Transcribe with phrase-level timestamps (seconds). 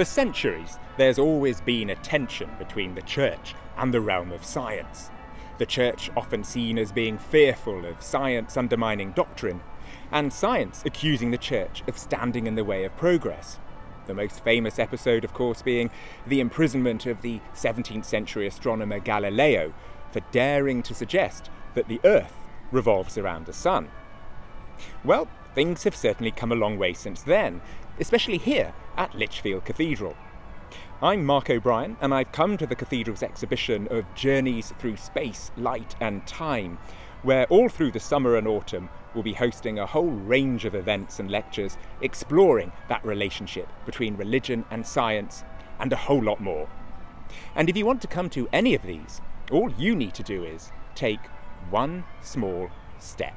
[0.00, 5.10] For centuries, there's always been a tension between the church and the realm of science.
[5.58, 9.60] The church often seen as being fearful of science undermining doctrine,
[10.10, 13.58] and science accusing the church of standing in the way of progress.
[14.06, 15.90] The most famous episode, of course, being
[16.26, 19.74] the imprisonment of the 17th century astronomer Galileo
[20.12, 23.90] for daring to suggest that the Earth revolves around the Sun.
[25.04, 27.60] Well, things have certainly come a long way since then,
[28.00, 30.16] especially here at Lichfield Cathedral.
[31.02, 35.94] I'm Mark O'Brien, and I've come to the cathedral's exhibition of Journeys Through Space, Light
[36.00, 36.78] and Time,
[37.22, 41.20] where all through the summer and autumn we'll be hosting a whole range of events
[41.20, 45.44] and lectures exploring that relationship between religion and science,
[45.78, 46.70] and a whole lot more.
[47.54, 50.42] And if you want to come to any of these, all you need to do
[50.44, 51.20] is take
[51.68, 53.34] one small step.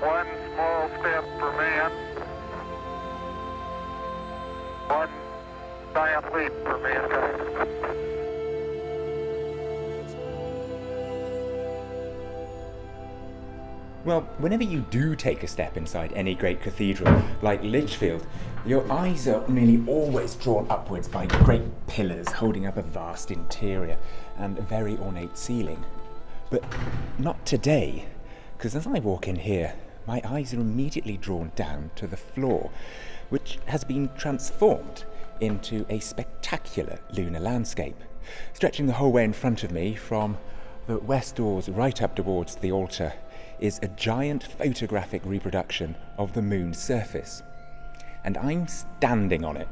[0.00, 1.90] One small step for man,
[4.88, 5.08] one
[5.94, 7.42] giant leap for mankind.
[14.04, 18.24] Well, whenever you do take a step inside any great cathedral, like Lichfield,
[18.64, 23.96] your eyes are nearly always drawn upwards by great pillars holding up a vast interior
[24.36, 25.84] and a very ornate ceiling.
[26.50, 26.62] But
[27.18, 28.04] not today,
[28.56, 29.74] because as I walk in here,
[30.06, 32.70] my eyes are immediately drawn down to the floor,
[33.28, 35.04] which has been transformed
[35.40, 37.96] into a spectacular lunar landscape,
[38.52, 40.38] stretching the whole way in front of me from
[40.86, 43.12] the west doors right up towards the altar
[43.58, 47.42] is a giant photographic reproduction of the moon's surface.
[48.24, 49.68] And I'm standing on it.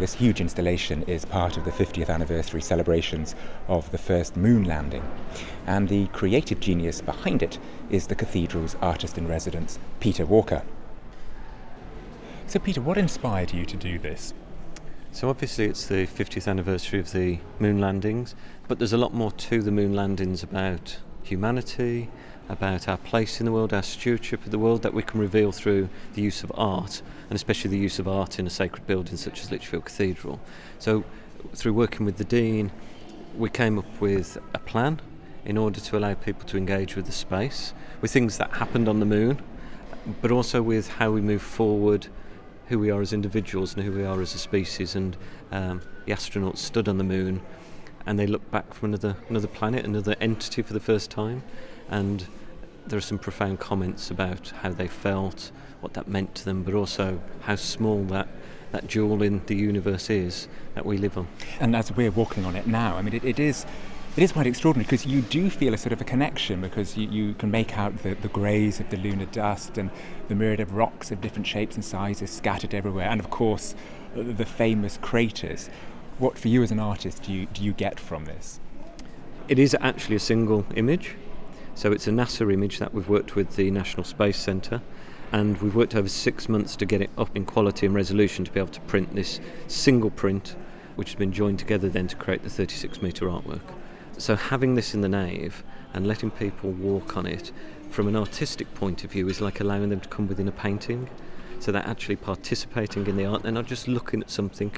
[0.00, 3.34] This huge installation is part of the 50th anniversary celebrations
[3.68, 5.02] of the first moon landing,
[5.66, 7.58] and the creative genius behind it
[7.90, 10.62] is the cathedral's artist in residence, Peter Walker.
[12.46, 14.32] So, Peter, what inspired you to do this?
[15.12, 18.34] So, obviously, it's the 50th anniversary of the moon landings,
[18.68, 22.08] but there's a lot more to the moon landings about humanity,
[22.50, 25.52] about our place in the world, our stewardship of the world that we can reveal
[25.52, 29.16] through the use of art, and especially the use of art in a sacred building
[29.16, 30.40] such as Lichfield Cathedral.
[30.78, 31.04] So,
[31.54, 32.72] through working with the Dean,
[33.38, 35.00] we came up with a plan
[35.44, 39.00] in order to allow people to engage with the space, with things that happened on
[39.00, 39.40] the moon,
[40.20, 42.08] but also with how we move forward,
[42.66, 44.96] who we are as individuals and who we are as a species.
[44.96, 45.16] And
[45.52, 47.40] um, the astronauts stood on the moon
[48.06, 51.42] and they look back from another another planet, another entity for the first time,
[51.88, 52.26] and
[52.86, 55.50] there are some profound comments about how they felt,
[55.80, 58.28] what that meant to them, but also how small that
[58.72, 61.26] that jewel in the universe is that we live on.
[61.58, 63.66] And as we're walking on it now, I mean, it, it is.
[64.16, 67.08] It is quite extraordinary because you do feel a sort of a connection because you,
[67.08, 69.88] you can make out the, the greys of the lunar dust and
[70.26, 73.76] the myriad of rocks of different shapes and sizes scattered everywhere, and of course
[74.16, 75.70] the famous craters.
[76.20, 78.60] What for you as an artist do you, do you get from this?
[79.48, 81.14] It is actually a single image.
[81.74, 84.82] So it's a NASA image that we've worked with the National Space Centre,
[85.32, 88.50] and we've worked over six months to get it up in quality and resolution to
[88.50, 90.56] be able to print this single print,
[90.94, 93.62] which has been joined together then to create the 36 metre artwork.
[94.18, 95.64] So having this in the nave
[95.94, 97.50] and letting people walk on it
[97.88, 101.08] from an artistic point of view is like allowing them to come within a painting.
[101.60, 103.42] So they're actually participating in the art.
[103.42, 104.72] They're not just looking at something.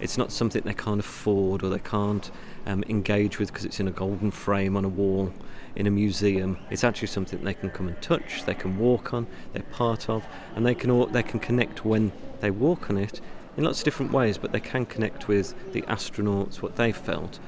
[0.00, 2.30] It's not something they can't afford or they can't
[2.66, 5.32] um, engage with because it's in a golden frame on a wall
[5.74, 6.58] in a museum.
[6.70, 10.24] It's actually something they can come and touch, they can walk on, they're part of,
[10.54, 13.20] and they can all, they can connect when they walk on it
[13.56, 14.38] in lots of different ways.
[14.38, 17.38] But they can connect with the astronauts, what they felt,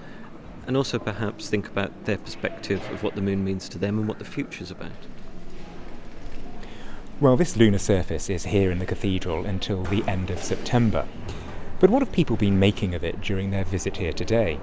[0.66, 4.08] and also perhaps think about their perspective of what the moon means to them and
[4.08, 4.92] what the future's about.
[7.20, 11.06] Well, this lunar surface is here in the cathedral until the end of September.
[11.80, 14.58] But what have people been making of it during their visit here today?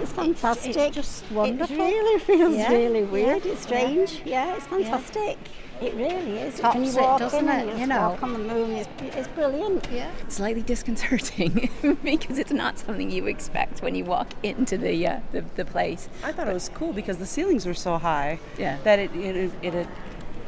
[0.00, 0.76] It's fantastic.
[0.76, 1.74] It's just wonderful.
[1.74, 3.44] It really feels Yeah, really weird.
[3.44, 4.22] yeah, It's strange.
[4.24, 5.38] Yeah, it's fantastic.
[5.80, 6.60] It really is.
[6.60, 8.10] Tops When you it, walk doesn't in it, you you know?
[8.10, 9.88] walk on the moon, it's, it's brilliant.
[9.90, 10.10] Yeah.
[10.28, 11.70] slightly disconcerting
[12.04, 16.10] because it's not something you expect when you walk into the uh, the, the place.
[16.22, 18.76] I thought it was cool because the ceilings were so high Yeah.
[18.84, 19.88] that it, it, it, it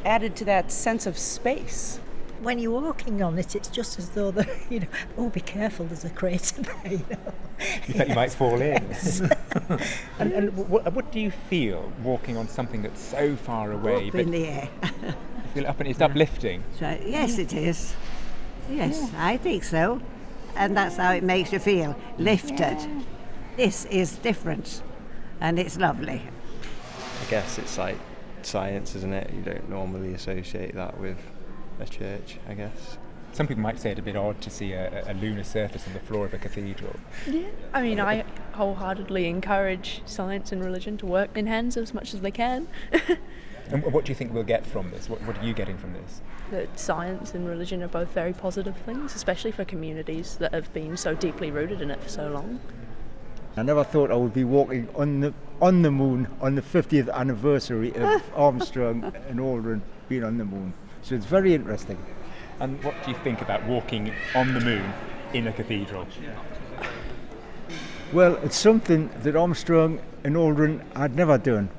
[0.05, 1.99] added to that sense of space.
[2.43, 4.87] When you're walking on it, it's just as though the you know,
[5.17, 6.91] oh, be careful, there's a crater there.
[6.91, 7.33] You know.
[7.87, 8.83] You think you might fall in.
[8.89, 9.21] Yes.
[10.19, 14.09] and and what, what do you feel walking on something that's so far away?
[14.09, 14.69] Up in the air.
[15.03, 15.13] you
[15.53, 16.63] feel up and it's uplifting.
[16.79, 17.95] So, yes, it is.
[18.69, 20.01] Yes, I think so.
[20.55, 22.77] And that's how it makes you feel lifted.
[23.57, 24.81] This is different
[25.39, 26.21] and it's lovely.
[27.21, 27.97] I guess it's like
[28.41, 29.31] science, isn't it?
[29.33, 31.17] You don't normally associate that with
[31.79, 32.97] a church, I guess.
[33.31, 35.93] Some people might say it a bit odd to see a, a lunar surface on
[35.93, 36.95] the floor of a cathedral.
[37.27, 42.13] Yeah, I mean, I wholeheartedly encourage science and religion to work in hands as much
[42.13, 42.67] as they can.
[43.69, 45.07] And what do you think we'll get from this?
[45.09, 46.21] What, what are you getting from this?
[46.53, 50.95] that science and religion are both very positive things, especially for communities that have been
[50.95, 52.59] so deeply rooted in it for so long.
[53.57, 57.11] I never thought I would be walking on the on the moon on the 50th
[57.13, 60.73] anniversary of Armstrong and Aldrin being on the moon.
[61.03, 61.97] So it's very interesting.
[62.59, 64.93] And what do you think about walking on the moon
[65.33, 66.07] in a cathedral?
[68.13, 71.69] Well, it's something that Armstrong and Aldrin had never done.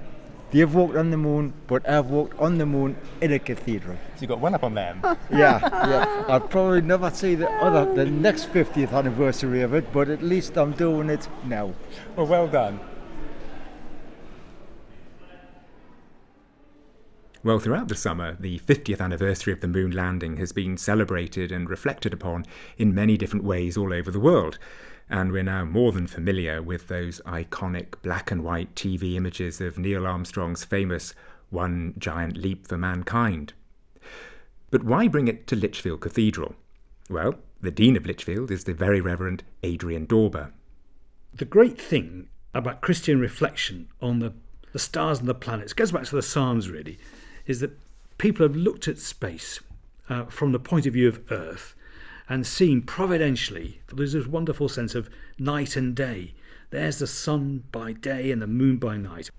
[0.51, 3.97] They've walked on the moon, but I've walked on the moon in a cathedral.
[4.15, 5.01] So you've got one up on them.
[5.31, 6.25] yeah, yeah.
[6.29, 10.57] I'll probably never see the other, the next 50th anniversary of it, but at least
[10.57, 11.73] I'm doing it now.
[12.15, 12.79] Well, well done.
[17.45, 21.69] Well, throughout the summer, the 50th anniversary of the moon landing has been celebrated and
[21.69, 22.47] reflected upon
[22.79, 24.59] in many different ways all over the world.
[25.11, 29.79] And we're now more than familiar with those iconic black and white TV images of
[29.79, 31.13] Neil Armstrong's famous
[31.51, 33.53] One Giant Leap for Mankind.
[34.71, 36.55] But why bring it to Lichfield Cathedral?
[37.11, 40.51] Well, the Dean of Lichfield is the Very Reverend Adrian Dorber.
[41.35, 44.33] The great thing about Christian reflection on the,
[44.73, 46.99] the stars and the planets goes back to the Psalms, really,
[47.47, 47.79] is that
[48.19, 49.61] people have looked at space
[50.09, 51.75] uh, from the point of view of Earth
[52.29, 56.33] and seen providentially, there's this wonderful sense of night and day.
[56.71, 59.31] There's the sun by day and the moon by night.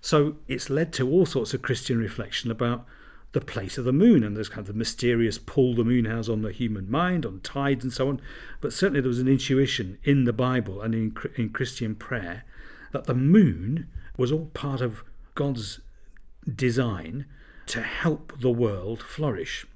[0.00, 2.84] So it's led to all sorts of Christian reflection about
[3.32, 6.28] the place of the moon and there's kind of the mysterious pull the moon has
[6.28, 8.20] on the human mind, on tides and so on.
[8.60, 12.44] But certainly there was an intuition in the Bible and in, in Christian prayer
[12.92, 13.86] that the moon
[14.16, 15.02] was all part of
[15.34, 15.80] God's
[16.54, 17.26] design
[17.68, 19.66] to help the world flourish.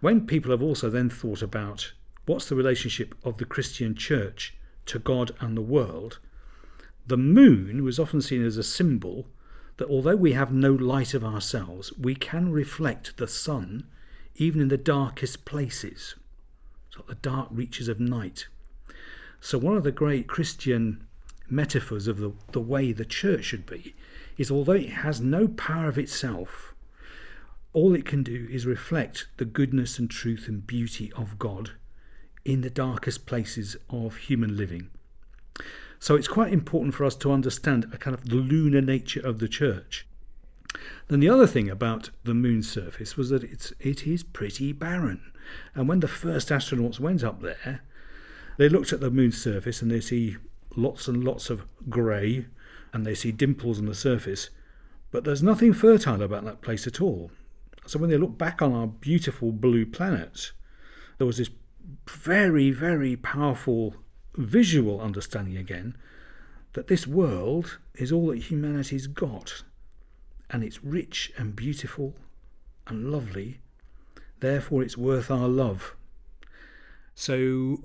[0.00, 1.92] When people have also then thought about
[2.26, 4.54] what's the relationship of the Christian church
[4.86, 6.18] to God and the world,
[7.06, 9.26] the moon was often seen as a symbol
[9.76, 13.86] that although we have no light of ourselves, we can reflect the sun
[14.36, 16.14] even in the darkest places,
[16.90, 18.46] so the dark reaches of night.
[19.40, 21.06] So, one of the great Christian
[21.50, 23.94] metaphors of the, the way the church should be
[24.38, 26.74] is although it has no power of itself,
[27.72, 31.72] all it can do is reflect the goodness and truth and beauty of God
[32.44, 34.90] in the darkest places of human living.
[35.98, 39.38] So it's quite important for us to understand a kind of the lunar nature of
[39.38, 40.06] the church.
[41.08, 45.32] Then the other thing about the moon's surface was that it's it is pretty barren.
[45.74, 47.82] And when the first astronauts went up there,
[48.56, 50.36] they looked at the moon's surface and they see
[50.76, 52.46] lots and lots of grey
[52.92, 54.50] and they see dimples on the surface,
[55.10, 57.30] but there's nothing fertile about that place at all.
[57.86, 60.52] So when they look back on our beautiful blue planet,
[61.18, 61.50] there was this
[62.08, 63.94] very, very powerful
[64.36, 65.96] visual understanding again
[66.74, 69.62] that this world is all that humanity's got.
[70.50, 72.14] And it's rich and beautiful
[72.86, 73.60] and lovely.
[74.40, 75.94] Therefore, it's worth our love.
[77.14, 77.84] So,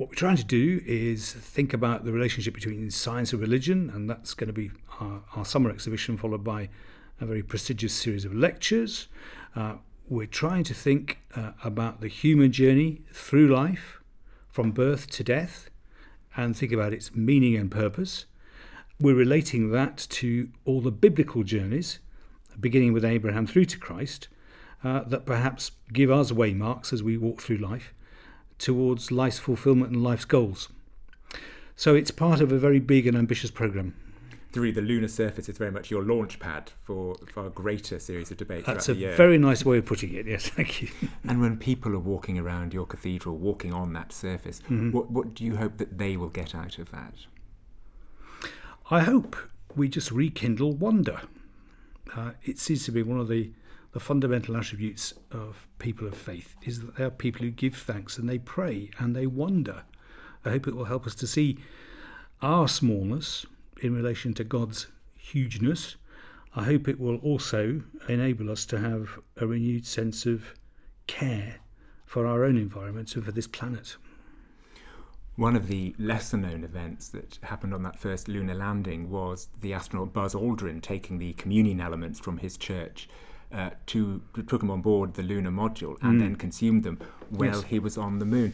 [0.00, 4.08] what we're trying to do is think about the relationship between science and religion, and
[4.08, 6.70] that's going to be our, our summer exhibition, followed by
[7.20, 9.08] a very prestigious series of lectures.
[9.54, 9.74] Uh,
[10.08, 14.00] we're trying to think uh, about the human journey through life,
[14.48, 15.68] from birth to death,
[16.34, 18.24] and think about its meaning and purpose.
[18.98, 21.98] We're relating that to all the biblical journeys,
[22.58, 24.28] beginning with Abraham through to Christ,
[24.82, 27.92] uh, that perhaps give us waymarks as we walk through life
[28.60, 30.68] towards life's fulfillment and life's goals.
[31.74, 33.94] So it's part of a very big and ambitious program
[34.52, 38.30] through the lunar surface is very much your launch pad for, for a greater series
[38.30, 38.66] of debates.
[38.66, 39.14] That's a year.
[39.14, 40.26] very nice way of putting it.
[40.26, 40.88] Yes, thank you.
[41.28, 44.90] and when people are walking around your cathedral, walking on that surface, mm-hmm.
[44.90, 47.14] what what do you hope that they will get out of that?
[48.90, 49.36] I hope
[49.76, 51.20] we just rekindle wonder.
[52.16, 53.52] Uh, it seems to be one of the
[53.92, 58.18] the fundamental attributes of people of faith is that they are people who give thanks
[58.18, 59.82] and they pray and they wonder.
[60.44, 61.58] I hope it will help us to see
[62.40, 63.46] our smallness
[63.82, 65.96] in relation to God's hugeness.
[66.54, 70.54] I hope it will also enable us to have a renewed sense of
[71.06, 71.56] care
[72.06, 73.96] for our own environment and for this planet.
[75.36, 79.72] One of the lesser known events that happened on that first lunar landing was the
[79.72, 83.08] astronaut Buzz Aldrin taking the communion elements from his church
[83.52, 86.20] uh, to took them on board the lunar module and Mm.
[86.20, 86.98] then consumed them
[87.30, 87.62] while Yes.
[87.64, 88.52] he was on the moon.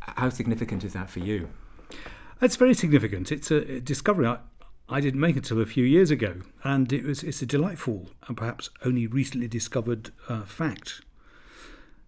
[0.00, 1.48] How significant is that for you?
[2.40, 3.30] It's very significant.
[3.30, 4.38] It's a discovery I,
[4.88, 8.36] I didn't make until a few years ago, and it was it's a delightful and
[8.36, 11.02] perhaps only recently discovered uh, fact.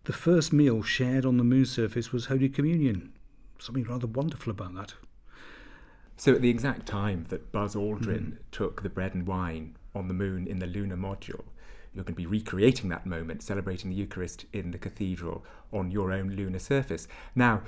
[0.04, 3.12] The first meal shared on the moon surface was Holy Communion.
[3.58, 4.94] Something rather wonderful about that.
[6.16, 8.36] So, at the exact time that Buzz Aldrin Mm.
[8.52, 11.44] took the bread and wine on the moon in the lunar module,
[11.94, 16.12] you're going to be recreating that moment, celebrating the Eucharist in the cathedral on your
[16.12, 17.06] own lunar surface.
[17.34, 17.62] Now,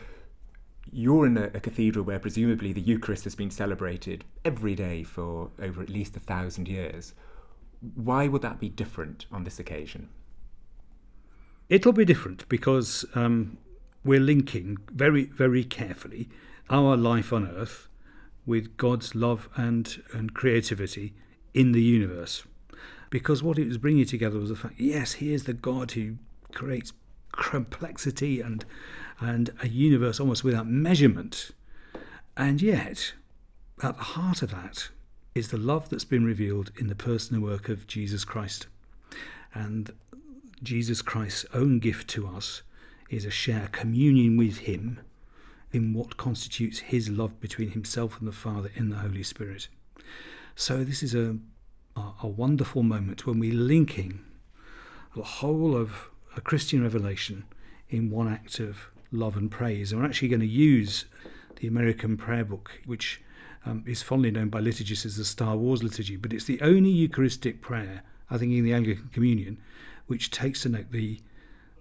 [0.91, 5.51] you're in a, a cathedral where presumably the Eucharist has been celebrated every day for
[5.61, 7.15] over at least a thousand years.
[7.95, 10.09] Why would that be different on this occasion?
[11.69, 13.59] It'll be different because um,
[14.05, 16.29] we're linking very, very carefully
[16.71, 17.89] our life on Earth
[18.47, 21.15] with God's love and, and creativity
[21.53, 22.45] in the universe.
[23.15, 26.17] Because what it was bringing together was the fact yes, here's the God who
[26.51, 26.93] creates
[27.31, 28.65] complexity and,
[29.21, 31.53] and a universe almost without measurement.
[32.37, 33.13] And yet,
[33.85, 34.89] at the heart of that
[35.33, 38.67] is the love that's been revealed in the person and work of Jesus Christ.
[39.55, 39.93] And
[40.65, 42.63] Jesus Christ's own gift to us
[43.11, 44.99] is a share communion with Him
[45.71, 49.69] in what constitutes His love between Himself and the Father in the Holy Spirit.
[50.57, 51.39] So this is a
[51.97, 54.21] a, wonderful moment when we're linking
[55.15, 57.45] the whole of a Christian revelation
[57.91, 59.93] in one act of love and praise.
[59.93, 61.05] And we're actually going to use
[61.57, 63.23] the American prayer book, which
[63.67, 66.91] um, is fondly known by liturgists as the Star Wars liturgy, but it's the only
[66.91, 69.59] Eucharistic prayer, I think, in the Anglican Communion,
[70.07, 71.21] which takes to note the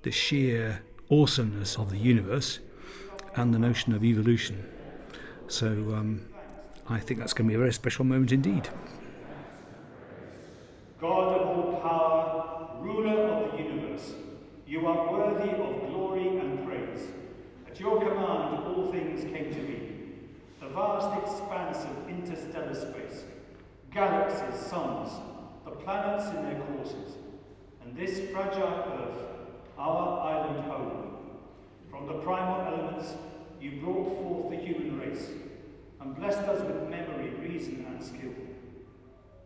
[0.04, 2.60] the sheer awesomeness of the universe
[3.36, 4.64] and the notion of evolution.
[5.48, 6.22] So um,
[6.90, 8.68] I think that's going to be a very special moment indeed.
[11.04, 14.14] God of all power, ruler of the universe,
[14.66, 17.10] you are worthy of glory and praise.
[17.68, 19.80] At your command, all things came to be.
[20.62, 23.26] The vast expanse of interstellar space,
[23.92, 25.10] galaxies, suns,
[25.66, 27.18] the planets in their courses,
[27.82, 29.26] and this fragile Earth,
[29.78, 31.18] our island home.
[31.90, 33.12] From the primal elements,
[33.60, 35.28] you brought forth the human race
[36.00, 38.32] and blessed us with memory, reason, and skill.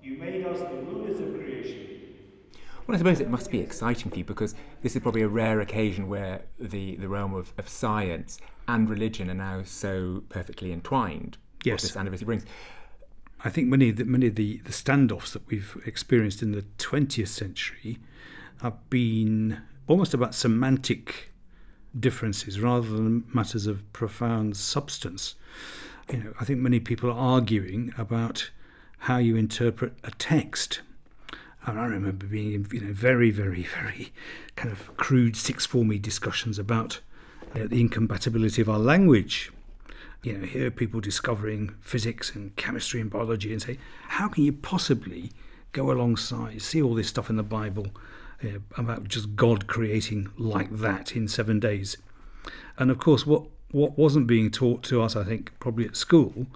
[0.08, 1.86] You made us the rulers of creation.
[2.86, 5.60] Well, I suppose it must be exciting for you because this is probably a rare
[5.60, 11.36] occasion where the, the realm of, of science and religion are now so perfectly entwined.
[11.58, 11.82] what Yes.
[11.82, 12.46] this anniversary brings.
[13.44, 16.62] I think many of the, many of the, the standoffs that we've experienced in the
[16.78, 17.98] 20th century
[18.62, 21.34] have been almost about semantic
[22.00, 25.36] differences rather than matters of profound substance.
[26.10, 28.50] You know, I think many people are arguing about
[28.98, 30.82] how you interpret a text.
[31.66, 34.12] And I remember being in you know very, very, very
[34.56, 37.00] kind of crude sixth formy discussions about
[37.56, 39.51] uh, the incompatibility of our language
[40.24, 43.77] you know, hear people discovering physics and chemistry and biology and say,
[44.10, 45.32] how can you possibly
[45.72, 47.88] go alongside, see all this stuff in the Bible
[48.44, 51.98] uh, about just God creating like that in seven days?
[52.77, 56.48] And of course, what, what wasn't being taught to us, I think, probably at school,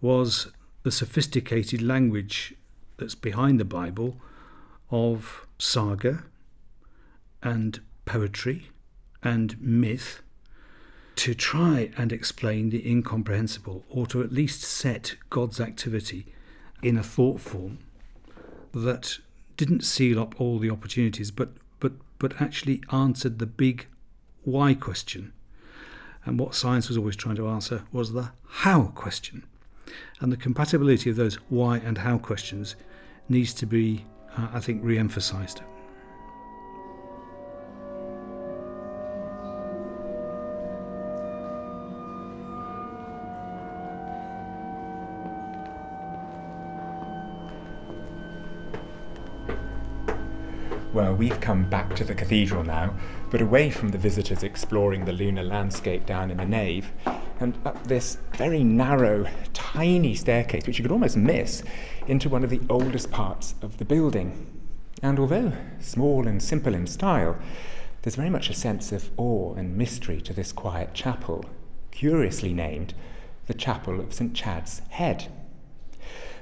[0.00, 0.50] was
[0.82, 2.54] the sophisticated language
[2.96, 4.16] that's behind the Bible
[4.90, 6.24] of saga
[7.42, 8.68] and poetry
[9.22, 10.22] and myth
[11.16, 16.26] to try and explain the incomprehensible, or to at least set God's activity
[16.82, 17.78] in a thought form
[18.72, 19.18] that
[19.56, 23.86] didn't seal up all the opportunities, but but but actually answered the big
[24.44, 25.32] why question.
[26.24, 29.44] And what science was always trying to answer was the how question.
[30.20, 32.76] And the compatibility of those why and how questions
[33.28, 34.04] needs to be,
[34.36, 35.62] uh, I think, re emphasized.
[50.92, 52.94] Well, we've come back to the cathedral now,
[53.30, 56.92] but away from the visitors exploring the lunar landscape down in the nave,
[57.42, 61.62] and up this very narrow, tiny staircase, which you could almost miss,
[62.06, 64.60] into one of the oldest parts of the building.
[65.02, 67.36] And although small and simple in style,
[68.02, 71.44] there's very much a sense of awe and mystery to this quiet chapel,
[71.90, 72.94] curiously named
[73.46, 74.34] the Chapel of St.
[74.34, 75.26] Chad's Head.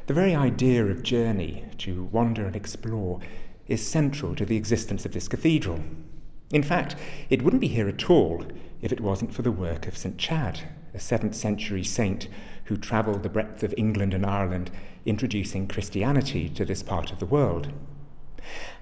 [0.07, 3.21] The very idea of journey, to wander and explore,
[3.67, 5.81] is central to the existence of this cathedral.
[6.53, 6.97] In fact,
[7.31, 8.45] it wouldn't be here at all
[8.83, 10.19] if it wasn't for the work of St.
[10.19, 10.63] Chad,
[10.95, 12.29] a 7th century saint
[12.65, 14.71] who travelled the breadth of England and Ireland
[15.05, 17.73] introducing Christianity to this part of the world.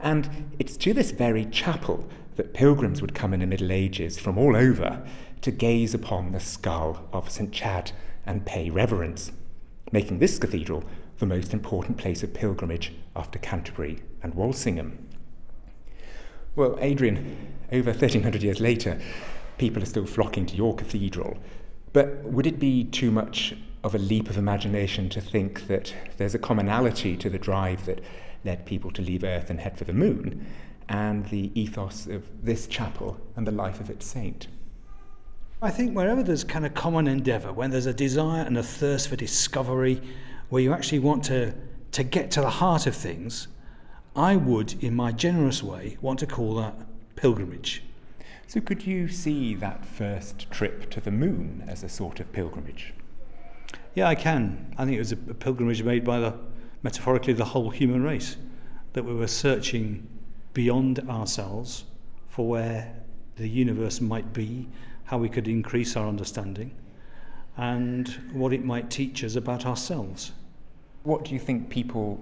[0.00, 4.38] And it's to this very chapel that pilgrims would come in the Middle Ages from
[4.38, 5.06] all over
[5.40, 7.52] to gaze upon the skull of St.
[7.52, 7.92] Chad
[8.26, 9.32] and pay reverence,
[9.92, 10.84] making this cathedral
[11.18, 15.08] the most important place of pilgrimage after Canterbury and Walsingham.
[16.54, 17.36] Well, Adrian,
[17.72, 19.00] over 1300 years later,
[19.58, 21.38] people are still flocking to your cathedral,
[21.92, 23.54] but would it be too much
[23.84, 28.00] of a leap of imagination to think that there's a commonality to the drive that
[28.44, 30.46] led people to leave Earth and head for the moon,
[30.88, 34.48] and the ethos of this chapel and the life of its saint?
[35.60, 39.08] I think wherever there's kind of common endeavour, when there's a desire and a thirst
[39.08, 40.00] for discovery,
[40.48, 41.52] where you actually want to,
[41.92, 43.48] to get to the heart of things,
[44.14, 46.74] I would, in my generous way, want to call that
[47.16, 47.82] pilgrimage.
[48.48, 52.94] So, could you see that first trip to the moon as a sort of pilgrimage?
[53.94, 54.74] Yeah, I can.
[54.78, 56.34] I think it was a, a pilgrimage made by the,
[56.82, 58.38] metaphorically, the whole human race.
[58.94, 60.08] That we were searching
[60.54, 61.84] beyond ourselves
[62.30, 62.90] for where
[63.36, 64.66] the universe might be,
[65.04, 66.74] how we could increase our understanding,
[67.58, 70.32] and what it might teach us about ourselves.
[71.02, 72.18] What do you think people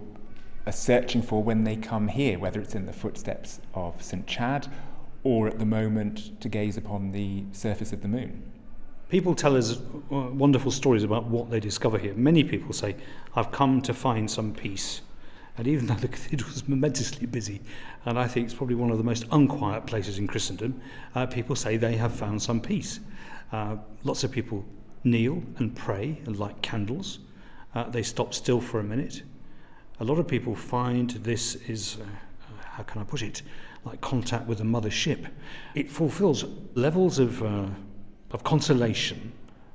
[0.67, 4.27] are searching for when they come here, whether it's in the footsteps of St.
[4.27, 4.67] Chad
[5.27, 8.41] or at the moment to gaze upon the surface of the moon?
[9.09, 9.81] People tell us
[10.13, 12.15] uh, wonderful stories about what they discover here.
[12.15, 12.95] Many people say,
[13.35, 15.01] I've come to find some peace.
[15.59, 17.61] And even though the cathedral is momentously busy,
[18.05, 20.81] and I think it's probably one of the most unquiet places in Christendom,
[21.17, 23.01] uh, people say they have found some peace.
[23.51, 24.65] Uh, lots of people
[25.03, 27.19] kneel and pray and light candles.
[27.75, 29.23] Uh, they stop still for a minute.
[29.99, 32.05] A lot of people find this is, uh,
[32.63, 33.43] how can I put it,
[33.87, 35.27] like contact with the mother ship.
[35.77, 37.67] It fulfills levels of, uh,
[38.33, 39.33] of consolation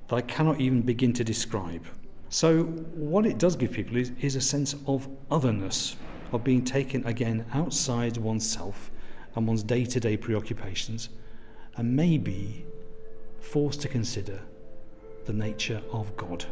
[0.09, 1.85] that I cannot even begin to describe.
[2.27, 5.95] So, what it does give people is, is a sense of otherness,
[6.33, 8.91] of being taken again outside oneself
[9.35, 11.09] and one's day to day preoccupations,
[11.77, 12.65] and maybe
[13.39, 14.41] forced to consider
[15.25, 16.45] the nature of God.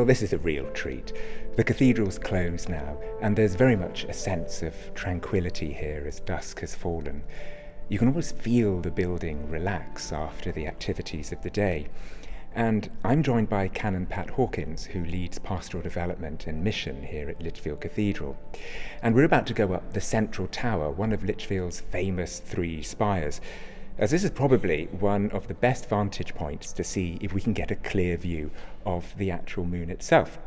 [0.00, 1.12] Well, this is a real treat.
[1.56, 6.60] The cathedral's closed now, and there's very much a sense of tranquility here as dusk
[6.60, 7.22] has fallen.
[7.90, 11.88] You can almost feel the building relax after the activities of the day.
[12.54, 17.42] And I'm joined by Canon Pat Hawkins, who leads pastoral development and mission here at
[17.42, 18.38] Lichfield Cathedral.
[19.02, 23.42] And we're about to go up the central tower, one of Lichfield's famous three spires,
[24.00, 27.52] as this is probably one of the best vantage points to see if we can
[27.52, 28.50] get a clear view
[28.86, 30.38] of the actual moon itself.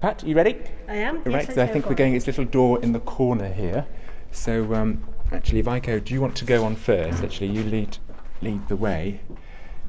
[0.00, 0.56] Pat, are you ready?
[0.88, 1.22] I am.
[1.24, 3.86] Right, yes, so I think we're going this little door in the corner here.
[4.32, 7.22] So um, actually, if I go, do you want to go on first?
[7.22, 7.98] Actually, you lead
[8.40, 9.20] lead the way.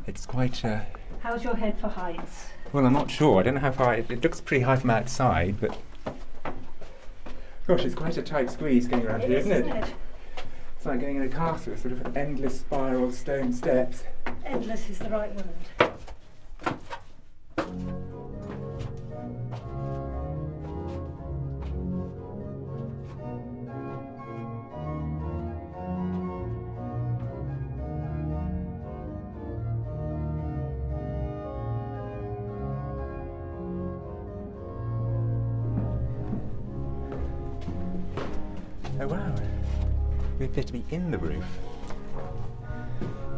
[0.05, 0.63] It's quite.
[0.63, 0.81] Uh,
[1.21, 2.47] How's your head for heights?
[2.73, 3.39] well, I'm not sure.
[3.39, 3.93] I don't know how far.
[3.95, 5.77] It, it looks pretty high from outside, but
[7.67, 9.67] gosh, it's quite a tight squeeze going around It here, is, isn't it?
[9.69, 9.93] isn't it?
[10.87, 14.03] Like going in a castle, sort of endless spiral stone steps.
[14.45, 15.86] Endless is the right word.
[40.57, 41.45] We appear to be in the roof.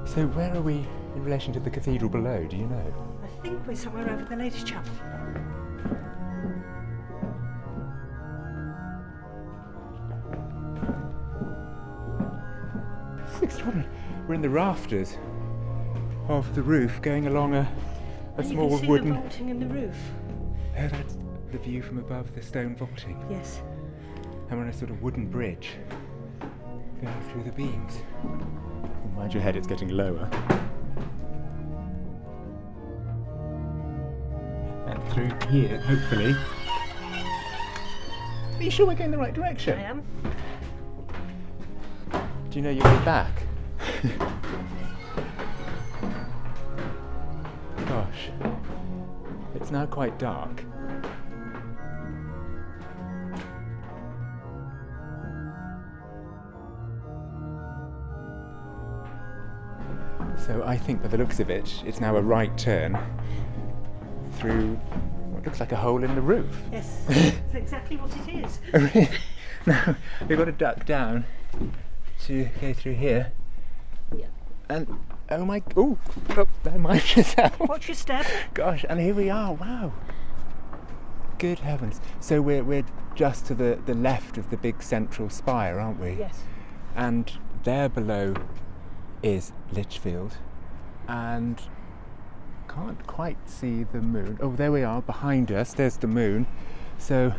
[0.05, 2.45] So where are we in relation to the cathedral below?
[2.45, 2.93] Do you know?
[3.23, 4.91] I think we're somewhere over the ladies' chapel.
[13.27, 13.89] It's extraordinary.
[14.27, 15.17] We're in the rafters
[16.29, 17.59] of the roof, going along a,
[18.37, 19.09] a and you small can see wooden.
[19.09, 19.95] the vaulting in the roof.
[20.77, 21.17] Oh, that's
[21.51, 23.21] the view from above the stone vaulting.
[23.29, 23.61] Yes.
[24.49, 25.71] And we're on a sort of wooden bridge
[27.01, 28.01] going through the beams.
[29.15, 30.29] Mind your head, it's getting lower.
[34.87, 36.35] And through here, hopefully.
[38.57, 39.79] Are you sure we're going the right direction?
[39.79, 40.03] I am.
[42.49, 43.31] Do you know your way back?
[47.87, 48.31] Gosh.
[49.55, 50.63] It's now quite dark.
[60.49, 62.97] So I think by the looks of it, it's now a right turn
[64.31, 64.77] through
[65.29, 66.47] what looks like a hole in the roof.
[66.71, 68.59] Yes, that's exactly what it is.
[69.67, 69.95] Oh, now
[70.27, 71.25] we've got to duck down
[72.21, 73.31] to go through here.
[74.17, 74.25] Yeah.
[74.69, 74.87] And
[75.29, 75.99] oh my, oh,
[76.35, 76.47] oh
[76.79, 77.59] mind yourself.
[77.59, 78.25] Watch your step.
[78.55, 79.53] Gosh, and here we are.
[79.53, 79.93] Wow.
[81.37, 82.01] Good heavens.
[82.21, 86.13] So we're we're just to the the left of the big central spire, aren't we?
[86.13, 86.39] Yes.
[86.95, 87.31] And
[87.63, 88.33] there below
[89.23, 90.37] is Lichfield,
[91.07, 91.61] and
[92.67, 94.37] can't quite see the moon.
[94.41, 95.73] Oh, there we are behind us.
[95.73, 96.45] There's the moon.
[96.97, 97.33] So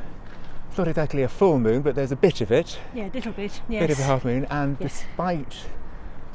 [0.69, 2.79] it's not exactly a full moon, but there's a bit of it.
[2.95, 3.61] Yeah, a little bit.
[3.69, 3.85] Yes.
[3.85, 5.01] A bit of a half moon, and Yes.
[5.01, 5.57] despite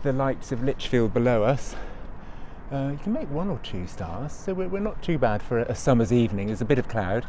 [0.03, 1.75] the lights of Lichfield below us,
[2.71, 4.31] uh, you can make one or two stars.
[4.31, 6.47] So we're, we're not too bad for a, a summer's evening.
[6.47, 7.25] There's a bit of cloud,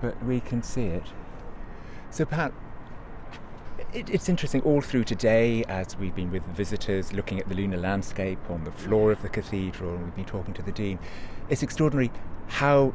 [0.00, 1.04] but we can see it.
[2.10, 2.52] So Pat,
[3.92, 7.76] it, it's interesting all through today as we've been with visitors looking at the lunar
[7.76, 10.98] landscape on the floor of the cathedral and we've been talking to the dean.
[11.48, 12.10] It's extraordinary
[12.48, 12.94] how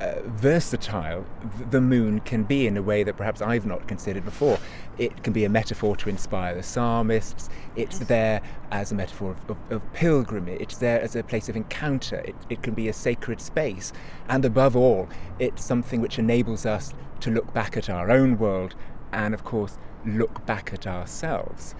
[0.00, 1.24] uh, versatile
[1.70, 4.58] the moon can be in a way that perhaps I've not considered before.
[4.98, 8.40] It can be a metaphor to inspire the psalmists, it's there
[8.70, 12.34] as a metaphor of, of, of pilgrimage, it's there as a place of encounter, it,
[12.48, 13.92] it can be a sacred space,
[14.28, 18.74] and above all, it's something which enables us to look back at our own world
[19.12, 21.74] and, of course, look back at ourselves.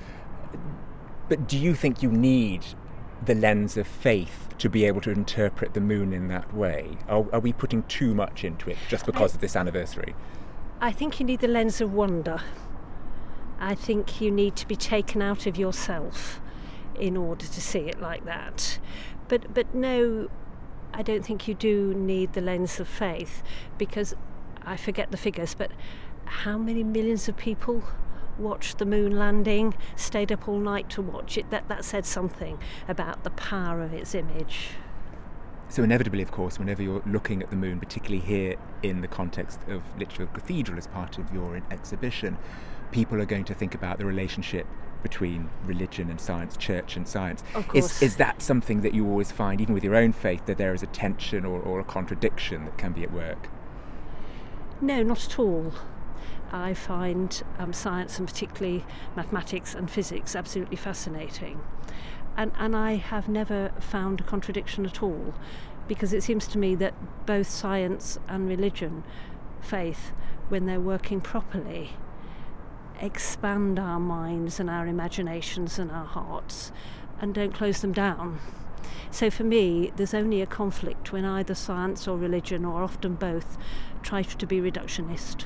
[1.28, 2.64] But do you think you need
[3.24, 6.98] the lens of faith to be able to interpret the moon in that way?
[7.08, 10.14] Are, are we putting too much into it just because of this anniversary?
[10.80, 12.40] I think you need the lens of wonder.
[13.58, 16.40] I think you need to be taken out of yourself
[16.98, 18.78] in order to see it like that.
[19.28, 20.28] But but no,
[20.92, 23.42] I don't think you do need the lens of faith
[23.78, 24.14] because
[24.64, 25.70] I forget the figures, but
[26.24, 27.82] how many millions of people
[28.38, 31.50] watched the moon landing, stayed up all night to watch it?
[31.50, 32.58] That that said something
[32.88, 34.70] about the power of its image.
[35.68, 39.58] So, inevitably, of course, whenever you're looking at the moon, particularly here in the context
[39.68, 42.36] of Lichfield Cathedral as part of your exhibition,
[42.90, 44.66] people are going to think about the relationship
[45.02, 47.42] between religion and science, church and science.
[47.54, 48.02] Of course.
[48.02, 50.74] Is, is that something that you always find, even with your own faith, that there
[50.74, 53.48] is a tension or, or a contradiction that can be at work?
[54.80, 55.72] No, not at all.
[56.52, 58.84] I find um, science and particularly
[59.16, 61.60] mathematics and physics absolutely fascinating.
[62.36, 65.34] And, and I have never found a contradiction at all
[65.88, 66.94] because it seems to me that
[67.26, 69.04] both science and religion,
[69.60, 70.12] faith,
[70.48, 71.90] when they're working properly,
[73.00, 76.72] expand our minds and our imaginations and our hearts
[77.20, 78.38] and don't close them down.
[79.10, 83.58] So for me, there's only a conflict when either science or religion, or often both,
[84.02, 85.44] try to be reductionist.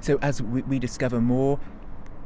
[0.00, 1.58] So, as we, we discover more,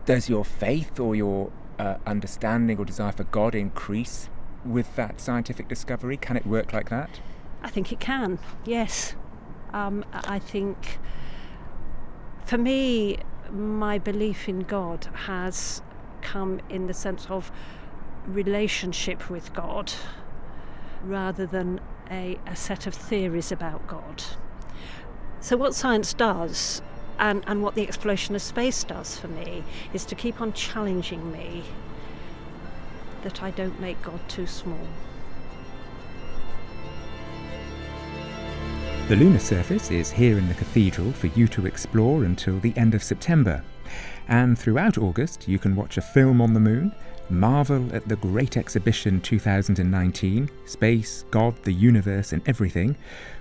[0.07, 4.29] does your faith or your uh, understanding or desire for God increase
[4.65, 6.17] with that scientific discovery?
[6.17, 7.21] Can it work like that?
[7.63, 9.15] I think it can, yes.
[9.73, 10.99] Um, I think
[12.45, 13.19] for me,
[13.53, 15.83] my belief in God has
[16.23, 17.51] come in the sense of
[18.27, 19.93] relationship with God
[21.03, 24.23] rather than a, a set of theories about God.
[25.41, 26.83] So, what science does
[27.21, 31.31] and, and what the exploration of space does for me is to keep on challenging
[31.31, 31.63] me
[33.23, 34.89] that I don't make God too small.
[39.09, 42.95] The lunar surface is here in the cathedral for you to explore until the end
[42.95, 43.63] of September.
[44.29, 46.95] And throughout August, you can watch a film on the moon,
[47.31, 52.97] marvel at the Great Exhibition 2019 Space, God, the Universe, and Everything,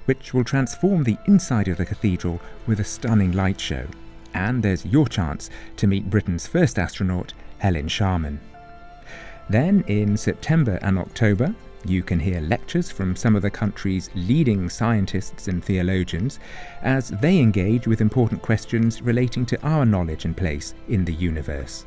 [0.05, 3.85] which will transform the inside of the cathedral with a stunning light show.
[4.33, 8.39] And there's your chance to meet Britain's first astronaut, Helen Sharman.
[9.49, 14.69] Then, in September and October, you can hear lectures from some of the country's leading
[14.69, 16.39] scientists and theologians
[16.81, 21.85] as they engage with important questions relating to our knowledge and place in the universe.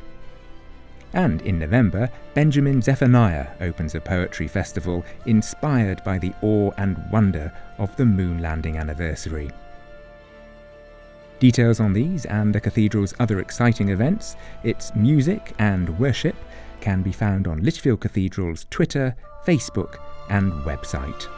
[1.14, 7.53] And in November, Benjamin Zephaniah opens a poetry festival inspired by the awe and wonder
[7.79, 9.51] of the moon landing anniversary.
[11.38, 16.37] Details on these and the cathedral's other exciting events, its music and worship,
[16.81, 19.96] can be found on Lichfield Cathedral's Twitter, Facebook,
[20.31, 21.29] and website.